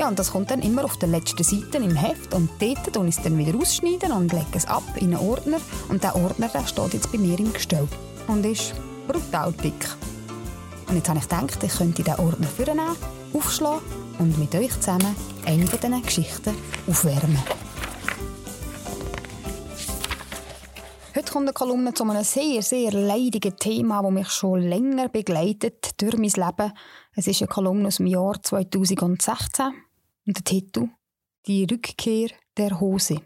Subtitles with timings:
[0.00, 3.08] Ja, und das kommt dann immer auf der letzten Seite im Heft und dort und
[3.08, 5.58] es dann wieder ausschneiden und lege es ab in einen Ordner
[5.90, 7.86] und der Ordner der steht jetzt bei mir im Gestell
[8.26, 8.72] und ist
[9.06, 9.94] brutal dick.
[10.88, 12.96] Und jetzt habe ich gedacht, ich könnte diesen Ordner vornehmen,
[13.34, 13.82] aufschlagen
[14.18, 16.54] und mit euch zusammen eine von diesen Geschichten
[16.88, 17.42] aufwärmen.
[21.14, 26.00] Heute kommt eine Kolumne zu einem sehr, sehr leidigen Thema, das mich schon länger begleitet
[26.00, 26.72] durch mein Leben.
[27.14, 29.74] Es ist eine Kolumne aus dem Jahr 2016
[30.26, 30.88] und der Titel
[31.46, 33.16] Die Rückkehr der Hose.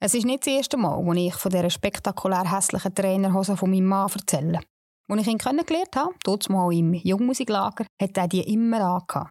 [0.00, 3.86] Es ist nicht das erste Mal, als ich von dieser spektakulär hässlichen Trainerhose von meinem
[3.86, 4.60] Mann erzähle.
[5.08, 9.30] Als ich ihn kennengelernt habe, dort mal im Jungmusiklager, hat er die immer angehabt.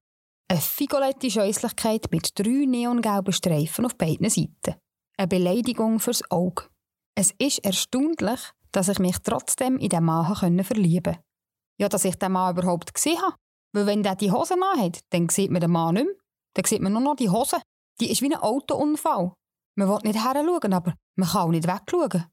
[0.50, 4.76] Eine figolette Scheußlichkeit mit drei neongelben Streifen auf beiden Seiten.
[5.18, 6.66] Eine Beleidigung fürs Auge.
[7.16, 8.40] Es ist erstaunlich,
[8.72, 11.24] dass ich mich trotzdem in den Mann verlieben konnte.
[11.80, 13.36] Ja, dass ich den Mann überhaupt gesehen habe.
[13.74, 16.16] Weil wenn der die Hose hat, dann sieht man den Mann nicht mehr.
[16.56, 17.62] Dann sieht man nur noch die Hose.
[18.00, 19.34] Die ist wie ein Autounfall.
[19.78, 22.26] Man will nicht heranschauen, aber man kann auch nicht wegschauen.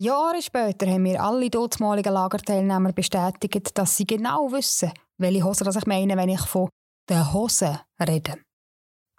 [0.00, 5.86] Jahre später haben mir alle dortmaligen Lagerteilnehmer bestätigt, dass sie genau wissen, welche Hose ich
[5.86, 6.68] meine, wenn ich von
[7.08, 8.38] der Hose rede.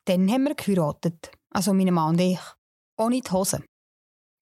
[0.06, 2.40] Dann haben wir geheiratet, also meine Mann und ich.
[2.98, 3.64] Ohne die Hose.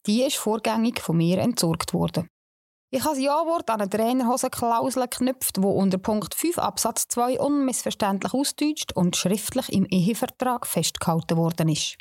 [0.05, 2.29] Die ist vorgängig von mir entsorgt worden.
[2.89, 8.33] Ich habe das Ja-Wort an eine Trainerhosenklausel geknüpft, wo unter Punkt 5 Absatz 2 unmissverständlich
[8.33, 11.97] ausdeutscht und schriftlich im Ehevertrag festgehalten worden ist.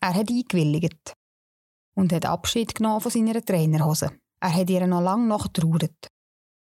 [0.00, 1.14] Er hat eingewilligt
[1.96, 4.12] und hat Abschied genommen von seiner Trainerhose.
[4.40, 6.08] Er hat ihr noch lange noch getrauert.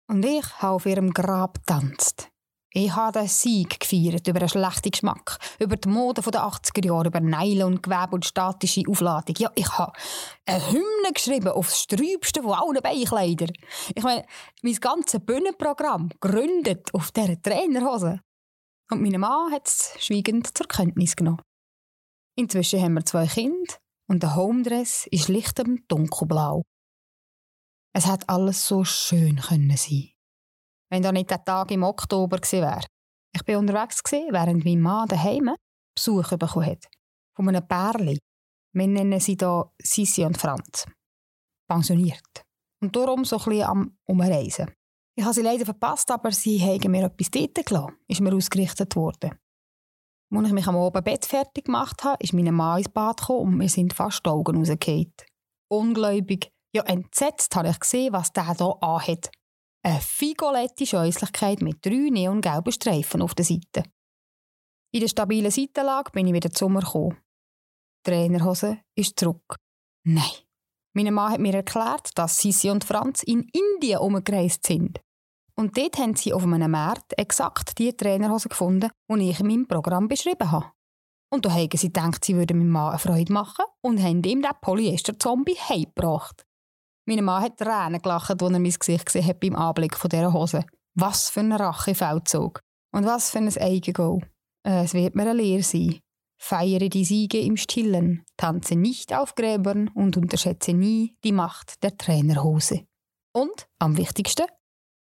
[0.08, 2.30] Und ich habe auf ihrem Grab getanzt.
[2.74, 7.08] Ich habe den Sieg gefeiert über einen schlechten Geschmack, über die Mode der 80er Jahre,
[7.08, 9.36] über Nylon, Gewebe und statische Aufladung.
[9.38, 9.92] Ja, ich habe
[10.44, 13.52] eine Hymne geschrieben auf das Sträubste von allen Beinkleidern.
[13.94, 14.26] Ich meine,
[14.62, 18.20] mein ganzes Bühnenprogramm gründet auf dieser Trainerhose.
[18.90, 21.42] Und mein Mann hat es schweigend zur Kenntnis genommen.
[22.36, 23.74] Inzwischen haben wir zwei Kinder
[24.08, 26.62] und der Homedress ist lichtem dunkelblau.
[27.94, 30.10] Es hat alles so schön können sein
[30.90, 32.84] wenn da nicht der Tag im Oktober gewesen wäre.
[33.34, 35.54] Ich war unterwegs, gewesen, während mein Mann daheim
[35.94, 36.84] Besuch bekommen hat.
[37.36, 38.18] Von einem Pärli.
[38.74, 40.86] Wir nennen sie hier Sissi und Franz.
[41.68, 42.42] Pensioniert.
[42.80, 44.72] Und darum so ein bisschen am Umreisen.
[45.16, 47.96] Ich habe sie leider verpasst, aber sie haben mir etwas dort gelassen.
[48.06, 49.38] Ist mir ausgerichtet worden.
[50.30, 53.40] Als ich mich am oben Bett fertig gemacht habe, ist mein Mann ins Bad gekommen
[53.40, 55.12] und mir sind fast die Augen rausgefallen.
[55.70, 59.30] Ungläubig, ja entsetzt habe ich gesehen, was der hier anhat.
[59.88, 63.84] Eine figolette Scheußlichkeit mit drei neongelben Streifen auf der Seite.
[64.92, 67.16] In der stabilen Seitenlage bin ich wieder zum Sommer gekommen.
[68.04, 69.56] Die Trainerhose ist zurück.
[70.04, 70.28] Nein.
[70.92, 75.00] Mein Mann hat mir erklärt, dass Sissi und Franz in Indien umgereist sind.
[75.54, 79.66] Und dort haben sie auf einem Markt exakt die Trainerhose gefunden, die ich in meinem
[79.66, 80.70] Programm beschrieben habe.
[81.30, 84.42] Und da haben sie gedacht, sie würden meinem Mann eine Freude machen und haben ihm
[84.42, 86.44] den Polyester-Zombie heimgebracht.
[87.08, 90.30] Mein Mann hat Tränen gelacht, als er mein Gesicht gesehen hat beim Anblick von dieser
[90.30, 90.66] Hose.
[90.94, 92.60] Was für ein Rachefeldzug.
[92.92, 94.20] Und was für ein Eigengoal.
[94.62, 96.00] Äh, es wird mir eine Lehre sein.
[96.38, 101.96] Feiere die Siege im Stillen, tanze nicht auf Gräbern und unterschätze nie die Macht der
[101.96, 102.84] Trainerhose.
[103.32, 104.46] Und, am wichtigsten,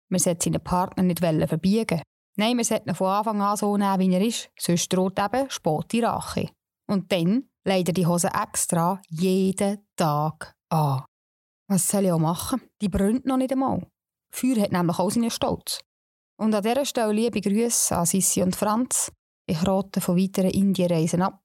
[0.10, 2.04] wir sollten seinen Partner nicht verbiegen.
[2.38, 5.50] Nein, wir sollten ihn von Anfang an so nehmen, wie er ist, sonst droht eben
[5.50, 6.50] späte Rache.
[6.88, 11.04] Und dann leider die Hose extra jeden Tag an.
[11.72, 12.62] Was soll ich auch machen?
[12.82, 13.86] Die brennt noch nicht einmal.
[14.32, 15.80] Feuer hat nämlich auch seinen Stolz.
[16.36, 19.12] Und an dieser Stelle liebe Grüße an Sissi und Franz.
[19.46, 21.44] Ich rate von weiteren Indienreisen ab.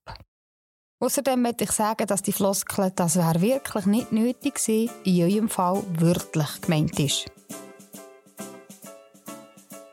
[1.03, 5.49] Außerdem möchte ich sagen, dass die Floskel «Das wäre wirklich nicht nötig gewesen» in eurem
[5.50, 7.31] Fall wörtlich gemeint ist.